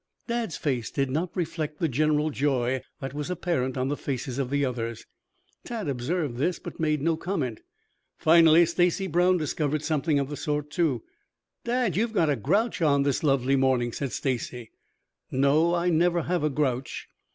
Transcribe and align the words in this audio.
Dad's 0.25 0.57
face 0.57 0.89
did 0.89 1.11
not 1.11 1.29
reflect 1.37 1.77
the 1.77 1.87
general 1.87 2.31
joy 2.31 2.81
that 3.01 3.13
was 3.13 3.29
apparent 3.29 3.77
on 3.77 3.87
the 3.87 3.95
faces 3.95 4.39
of 4.39 4.49
the 4.49 4.65
others. 4.65 5.05
Tad 5.63 5.87
observed 5.87 6.37
this, 6.37 6.57
but 6.57 6.79
made 6.79 7.03
no 7.03 7.15
comment. 7.15 7.61
Finally 8.17 8.65
Stacy 8.65 9.05
Brown 9.05 9.37
discovered 9.37 9.83
something 9.83 10.17
of 10.17 10.27
the 10.29 10.35
sort, 10.35 10.71
too. 10.71 11.03
"Dad, 11.65 11.95
you've 11.95 12.13
got 12.13 12.31
a 12.31 12.35
grouch 12.35 12.81
on 12.81 13.03
this 13.03 13.21
lovely 13.23 13.55
morning," 13.55 13.91
said 13.91 14.11
Stacy. 14.11 14.71
"No, 15.29 15.75
I 15.75 15.91
never 15.91 16.23
have 16.23 16.43
a 16.43 16.49
grouch." 16.49 17.07